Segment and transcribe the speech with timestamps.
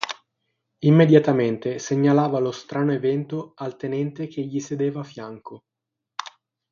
[0.79, 5.65] Immediatamente segnalava lo strano evento al tenente che gli sedeva a fianco.